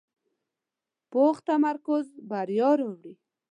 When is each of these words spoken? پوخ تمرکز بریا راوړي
پوخ 1.11 1.35
تمرکز 1.49 2.05
بریا 2.29 2.71
راوړي 2.79 3.13